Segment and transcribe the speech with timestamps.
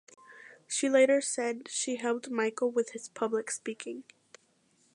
[0.67, 4.03] She later said she helped Michael with his public speaking.